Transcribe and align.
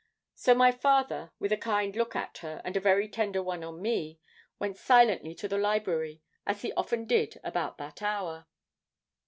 So 0.33 0.55
my 0.55 0.71
father, 0.71 1.31
with 1.37 1.51
a 1.51 1.57
kind 1.57 1.95
look 1.95 2.15
at 2.15 2.39
her, 2.39 2.59
and 2.65 2.75
a 2.75 2.79
very 2.79 3.07
tender 3.07 3.43
one 3.43 3.63
on 3.63 3.83
me, 3.83 4.19
went 4.57 4.75
silently 4.77 5.35
to 5.35 5.47
the 5.47 5.59
library, 5.59 6.23
as 6.43 6.63
he 6.63 6.73
often 6.73 7.05
did 7.05 7.39
about 7.43 7.77
that 7.77 8.01
hour. 8.01 8.47